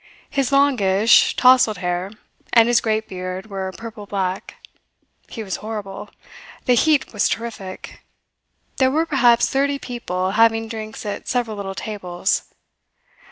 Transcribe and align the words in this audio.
His 0.31 0.51
longish, 0.51 1.35
tousled 1.35 1.77
hair 1.77 2.09
and 2.53 2.67
his 2.67 2.81
great 2.81 3.07
beard 3.07 3.51
were 3.51 3.71
purple 3.71 4.07
black. 4.07 4.55
He 5.29 5.43
was 5.43 5.57
horrible. 5.57 6.09
The 6.65 6.73
heat 6.73 7.13
was 7.13 7.29
terrific. 7.29 8.01
There 8.77 8.89
were 8.89 9.05
perhaps 9.05 9.47
thirty 9.47 9.77
people 9.77 10.31
having 10.31 10.67
drinks 10.67 11.05
at 11.05 11.27
several 11.27 11.55
little 11.55 11.75
tables. 11.75 12.51